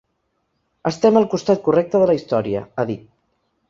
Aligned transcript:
Estem 0.91 1.21
al 1.21 1.29
costat 1.35 1.63
correcte 1.69 2.05
de 2.05 2.11
la 2.13 2.19
història, 2.23 2.67
ha 2.85 2.91
dit. 2.95 3.11